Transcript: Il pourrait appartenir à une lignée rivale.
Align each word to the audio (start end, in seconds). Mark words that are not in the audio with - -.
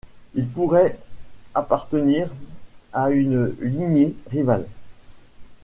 Il 0.33 0.47
pourrait 0.47 0.97
appartenir 1.53 2.31
à 2.91 3.11
une 3.11 3.55
lignée 3.61 4.15
rivale. 4.31 4.65